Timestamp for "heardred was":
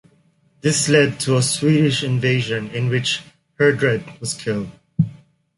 3.59-4.33